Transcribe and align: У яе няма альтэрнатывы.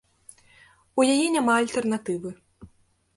У 1.01 1.05
яе 1.15 1.27
няма 1.35 1.57
альтэрнатывы. 1.65 2.31